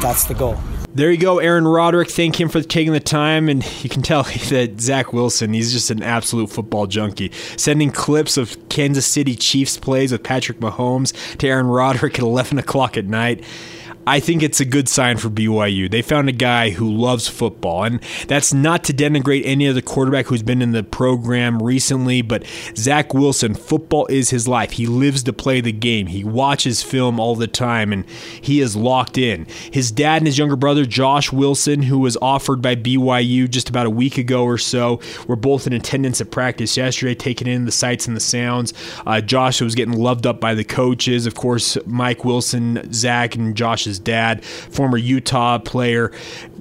[0.00, 0.58] that's the goal.
[0.94, 2.10] There you go, Aaron Roderick.
[2.10, 3.48] Thank him for taking the time.
[3.48, 7.32] And you can tell that Zach Wilson, he's just an absolute football junkie.
[7.56, 12.58] Sending clips of Kansas City Chiefs plays with Patrick Mahomes to Aaron Roderick at 11
[12.58, 13.42] o'clock at night.
[14.06, 15.88] I think it's a good sign for BYU.
[15.88, 20.26] They found a guy who loves football, and that's not to denigrate any other quarterback
[20.26, 22.44] who's been in the program recently, but
[22.76, 24.72] Zach Wilson, football is his life.
[24.72, 26.08] He lives to play the game.
[26.08, 28.04] He watches film all the time, and
[28.40, 29.46] he is locked in.
[29.70, 33.86] His dad and his younger brother, Josh Wilson, who was offered by BYU just about
[33.86, 37.72] a week ago or so, were both in attendance at practice yesterday, taking in the
[37.72, 38.74] sights and the sounds.
[39.06, 41.24] Uh, Josh was getting loved up by the coaches.
[41.24, 46.12] Of course, Mike Wilson, Zach, and Josh's dad, former Utah player,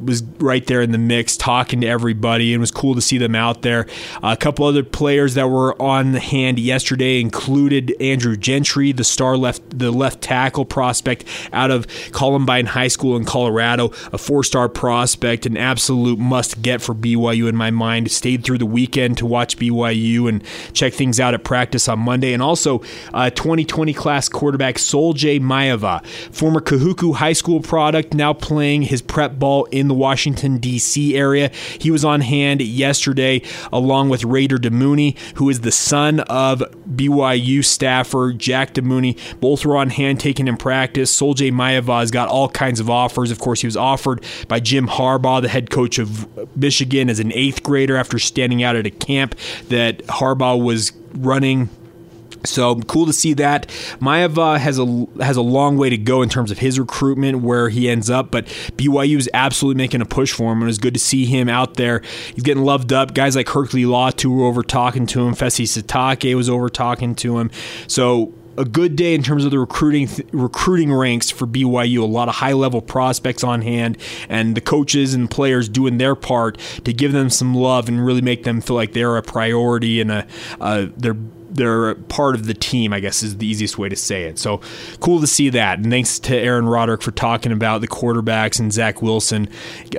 [0.03, 3.17] was right there in the mix talking to everybody, and it was cool to see
[3.17, 3.87] them out there.
[4.23, 9.61] a couple other players that were on hand yesterday included Andrew Gentry, the star left
[9.77, 15.57] the left tackle prospect out of Columbine High School in Colorado, a four-star prospect, an
[15.57, 18.11] absolute must-get for BYU in my mind.
[18.11, 22.33] Stayed through the weekend to watch BYU and check things out at practice on Monday,
[22.33, 22.81] and also
[23.13, 29.37] uh, 2020 class quarterback Sol-Jay Maiava, former Kahuku High School product, now playing his prep
[29.37, 31.15] ball in the Washington, D.C.
[31.15, 31.51] area.
[31.79, 37.63] He was on hand yesterday along with Raider Damuni, who is the son of BYU
[37.63, 39.19] staffer Jack Damuni.
[39.39, 41.11] Both were on hand taking in practice.
[41.11, 43.29] Sol-Jay Maiava got all kinds of offers.
[43.29, 47.31] Of course, he was offered by Jim Harbaugh, the head coach of Michigan, as an
[47.33, 49.35] eighth grader after standing out at a camp
[49.69, 51.69] that Harbaugh was running
[52.43, 53.67] so cool to see that.
[53.99, 57.69] Maiava has a has a long way to go in terms of his recruitment, where
[57.69, 58.31] he ends up.
[58.31, 58.45] But
[58.77, 61.75] BYU is absolutely making a push for him, and it's good to see him out
[61.75, 62.01] there.
[62.33, 63.13] He's getting loved up.
[63.13, 65.35] Guys like Hirkley Latu were over talking to him.
[65.35, 67.51] Fesi Sitake was over talking to him.
[67.87, 72.01] So a good day in terms of the recruiting recruiting ranks for BYU.
[72.01, 73.97] A lot of high level prospects on hand,
[74.29, 78.21] and the coaches and players doing their part to give them some love and really
[78.21, 80.27] make them feel like they're a priority and a
[80.59, 81.17] uh, they're
[81.55, 84.39] they're part of the team, I guess is the easiest way to say it.
[84.39, 84.61] So
[84.99, 85.79] cool to see that.
[85.79, 89.49] And thanks to Aaron Roderick for talking about the quarterbacks and Zach Wilson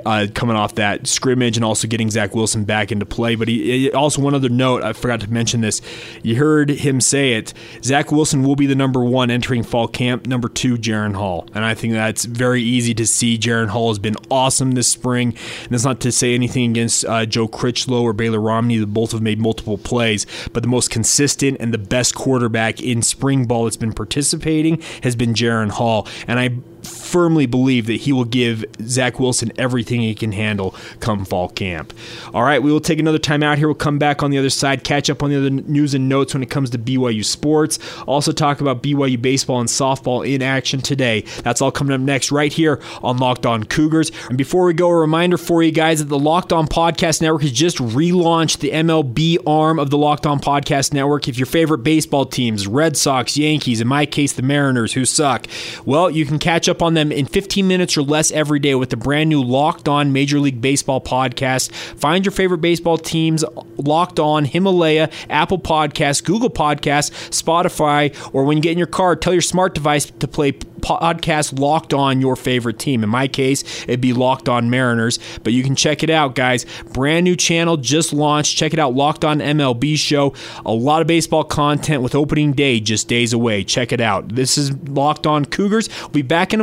[0.05, 3.35] uh, coming off that scrimmage and also getting Zach Wilson back into play.
[3.35, 5.81] But he also, one other note, I forgot to mention this.
[6.21, 7.53] You heard him say it.
[7.83, 11.47] Zach Wilson will be the number one entering fall camp, number two, Jaren Hall.
[11.53, 13.37] And I think that's very easy to see.
[13.37, 15.35] Jaren Hall has been awesome this spring.
[15.63, 18.77] And that's not to say anything against uh, Joe Critchlow or Baylor Romney.
[18.77, 22.81] They both have made multiple plays, but the most consistent consistent and the best quarterback
[22.81, 26.07] in spring ball that's been participating has been Jaren Hall.
[26.27, 26.49] And I
[26.85, 31.93] firmly believe that he will give Zach Wilson everything he can handle come fall camp.
[32.33, 33.67] All right, we will take another time out here.
[33.67, 36.33] We'll come back on the other side, catch up on the other news and notes
[36.33, 37.79] when it comes to BYU sports.
[38.07, 41.21] Also, talk about BYU baseball and softball in action today.
[41.43, 44.11] That's all coming up next, right here on Locked On Cougars.
[44.29, 47.43] And before we go, a reminder for you guys that the Locked On Podcast Network
[47.43, 51.27] has just relaunched the MLB arm of the Locked On Podcast Network.
[51.27, 55.47] If your favorite baseball teams, Red Sox, Yankees, in my case, the Mariners, who suck,
[55.85, 58.89] well, you can catch up on them in 15 minutes or less every day with
[58.89, 61.71] the brand new Locked On Major League Baseball podcast.
[61.71, 63.43] Find your favorite baseball teams
[63.77, 69.15] Locked On, Himalaya, Apple Podcasts, Google Podcasts, Spotify, or when you get in your car,
[69.15, 73.03] tell your smart device to play podcast locked on your favorite team.
[73.03, 76.65] In my case, it'd be Locked On Mariners, but you can check it out, guys.
[76.91, 78.57] Brand new channel just launched.
[78.57, 80.33] Check it out, Locked On MLB Show.
[80.65, 83.63] A lot of baseball content with opening day just days away.
[83.63, 84.35] Check it out.
[84.35, 85.89] This is Locked On Cougars.
[86.01, 86.62] We'll be back in a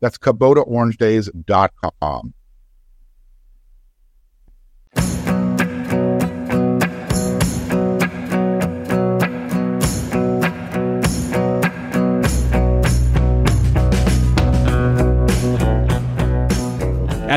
[0.00, 2.34] That's KubotaOrangeDays.com.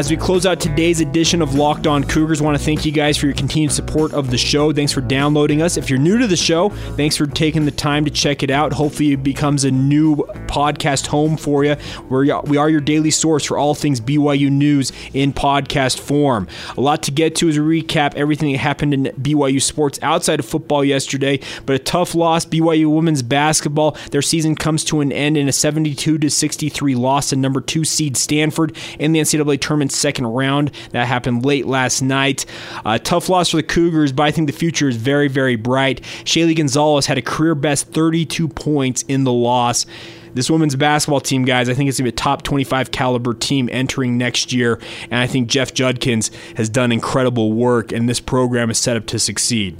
[0.02, 2.92] As we close out today's edition of Locked On Cougars, I want to thank you
[2.92, 4.74] guys for your continued support of the show.
[4.74, 5.78] Thanks for downloading us.
[5.78, 8.74] If you're new to the show, thanks for taking the time to check it out.
[8.74, 10.16] Hopefully, it becomes a new
[10.48, 11.76] podcast home for you.
[12.08, 16.48] Where we are your daily source for all things BYU news in podcast form.
[16.78, 20.40] A lot to get to as we recap everything that happened in BYU sports outside
[20.40, 22.44] of football yesterday, but a tough loss.
[22.44, 27.30] BYU women's basketball, their season comes to an end in a 72 to 63 loss
[27.30, 30.72] to number two seed Stanford in the NCAA tournament second round.
[30.92, 32.46] That happened late last night.
[32.86, 36.02] Uh, tough loss for the Cougars, but I think the future is very, very bright.
[36.24, 39.86] Shaylee Gonzalez had a career best 32 points in the loss.
[40.34, 43.34] this women's basketball team, guys, I think it's going to be a top 25 caliber
[43.34, 44.80] team entering next year.
[45.10, 49.06] And I think Jeff Judkins has done incredible work, and this program is set up
[49.08, 49.78] to succeed.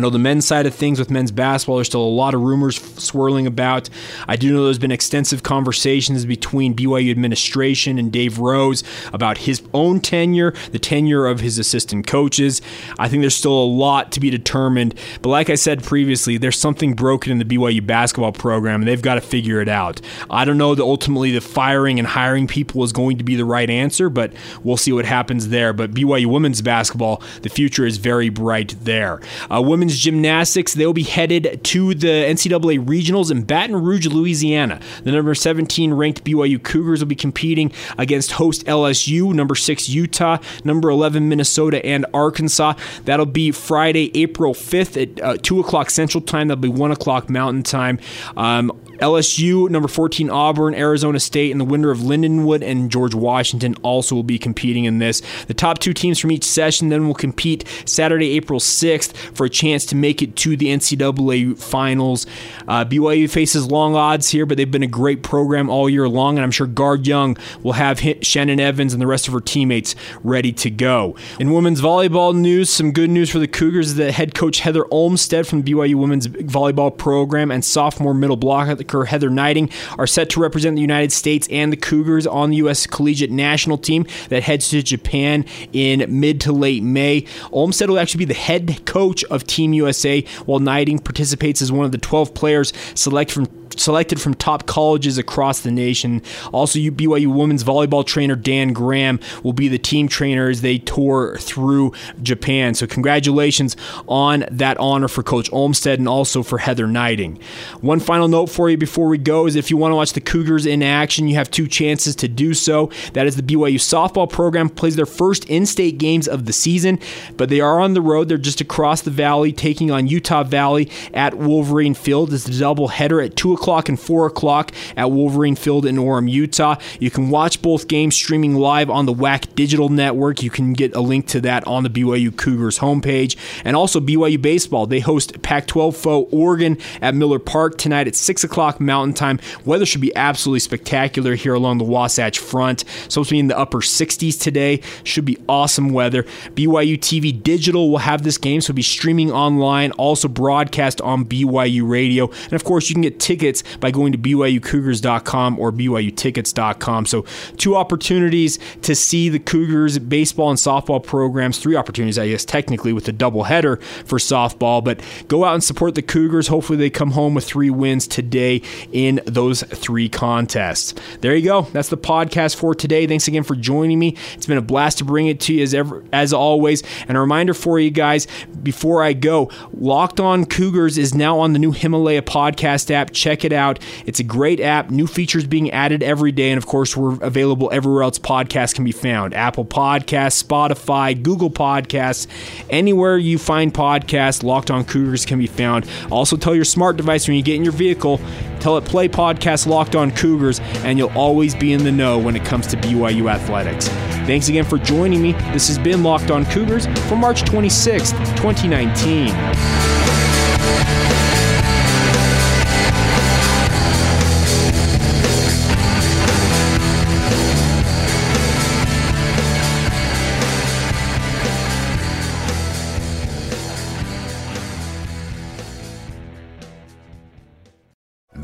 [0.00, 2.40] I know the men's side of things with men's basketball, there's still a lot of
[2.40, 3.90] rumors swirling about.
[4.26, 8.82] I do know there's been extensive conversations between BYU administration and Dave Rose
[9.12, 12.62] about his own tenure, the tenure of his assistant coaches.
[12.98, 14.94] I think there's still a lot to be determined.
[15.20, 19.02] But like I said previously, there's something broken in the BYU basketball program, and they've
[19.02, 20.00] got to figure it out.
[20.30, 23.44] I don't know that ultimately the firing and hiring people is going to be the
[23.44, 24.32] right answer, but
[24.64, 25.74] we'll see what happens there.
[25.74, 29.20] But BYU women's basketball, the future is very bright there.
[29.52, 34.80] Uh, women's gymnastics, they'll be headed to the NCAA regionals in Baton Rouge, Louisiana.
[35.04, 40.38] The number 17 ranked BYU Cougars will be competing against host LSU, number 6 Utah,
[40.64, 42.74] number 11 Minnesota, and Arkansas.
[43.04, 46.48] That'll be Friday, April 5th at uh, 2 o'clock Central Time.
[46.48, 47.98] That'll be 1 o'clock Mountain Time.
[48.36, 53.74] Um, LSU, number 14 Auburn, Arizona State, and the winner of Lindenwood and George Washington
[53.82, 55.22] also will be competing in this.
[55.46, 59.50] The top two teams from each session then will compete Saturday, April 6th for a
[59.50, 62.26] chance to make it to the NCAA finals.
[62.68, 66.36] Uh, BYU faces long odds here, but they've been a great program all year long,
[66.36, 69.94] and I'm sure Guard Young will have Shannon Evans and the rest of her teammates
[70.22, 71.16] ready to go.
[71.38, 75.46] In women's volleyball news, some good news for the Cougars that head coach Heather Olmstead
[75.46, 80.76] from BYU women's volleyball program and sophomore middle blocker Heather Gneiting are set to represent
[80.76, 82.86] the United States and the Cougars on the U.S.
[82.86, 87.26] collegiate national team that heads to Japan in mid to late May.
[87.52, 91.84] Olmstead will actually be the head coach of Team USA, while Gneiting participates as one
[91.84, 96.22] of the 12 players selected from selected from top colleges across the nation.
[96.52, 101.36] Also, BYU women's volleyball trainer Dan Graham will be the team trainer as they tour
[101.38, 101.92] through
[102.22, 102.74] Japan.
[102.74, 103.76] So, congratulations
[104.08, 107.38] on that honor for Coach Olmstead and also for Heather Gneiting.
[107.80, 110.20] One final note for you before we go is if you want to watch the
[110.20, 112.90] Cougars in action, you have two chances to do so.
[113.12, 116.98] That is the BYU softball program plays their first in-state games of the season,
[117.36, 118.28] but they are on the road.
[118.28, 122.32] They're just across the valley, taking on Utah Valley at Wolverine Field.
[122.32, 126.76] It's the doubleheader at two o'clock and 4 o'clock at Wolverine Field in Orem, Utah.
[126.98, 130.42] You can watch both games streaming live on the WAC Digital Network.
[130.42, 133.36] You can get a link to that on the BYU Cougars homepage.
[133.64, 134.86] And also BYU Baseball.
[134.86, 139.38] They host Pac 12 foe Oregon at Miller Park tonight at 6 o'clock Mountain Time.
[139.66, 142.84] Weather should be absolutely spectacular here along the Wasatch Front.
[143.08, 144.80] Supposed to be in the upper 60s today.
[145.04, 146.22] Should be awesome weather.
[146.54, 151.86] BYU TV Digital will have this game, so be streaming online, also broadcast on BYU
[151.88, 152.30] Radio.
[152.44, 157.06] And of course, you can get tickets tickets by going to BYUCougars.com or BYUTickets.com.
[157.06, 157.24] So,
[157.56, 161.58] two opportunities to see the Cougars baseball and softball programs.
[161.58, 164.82] Three opportunities, I guess, technically, with the doubleheader for softball.
[164.82, 166.48] But go out and support the Cougars.
[166.48, 170.94] Hopefully, they come home with three wins today in those three contests.
[171.20, 171.62] There you go.
[171.72, 173.06] That's the podcast for today.
[173.06, 174.16] Thanks again for joining me.
[174.34, 176.82] It's been a blast to bring it to you as ever, as always.
[177.08, 178.26] And a reminder for you guys
[178.62, 183.10] before I go, Locked On Cougars is now on the new Himalaya podcast app.
[183.12, 183.78] Check it it out.
[184.06, 184.90] It's a great app.
[184.90, 186.50] New features being added every day.
[186.50, 191.50] And of course, we're available everywhere else podcasts can be found Apple Podcasts, Spotify, Google
[191.50, 192.26] Podcasts,
[192.70, 195.88] anywhere you find podcasts, Locked On Cougars can be found.
[196.10, 198.20] Also, tell your smart device when you get in your vehicle,
[198.60, 202.36] tell it play podcast Locked On Cougars, and you'll always be in the know when
[202.36, 203.88] it comes to BYU athletics.
[204.26, 205.32] Thanks again for joining me.
[205.52, 209.89] This has been Locked On Cougars for March 26th, 2019.